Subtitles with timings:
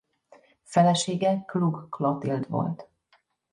[0.63, 2.87] Felesége Klug Klotild volt.